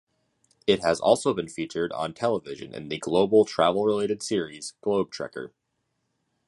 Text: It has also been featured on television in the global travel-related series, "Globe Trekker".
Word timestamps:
It 0.65 0.81
has 0.83 0.99
also 0.99 1.31
been 1.31 1.47
featured 1.47 1.91
on 1.91 2.15
television 2.15 2.73
in 2.73 2.89
the 2.89 2.97
global 2.97 3.45
travel-related 3.45 4.23
series, 4.23 4.73
"Globe 4.81 5.11
Trekker". 5.11 5.51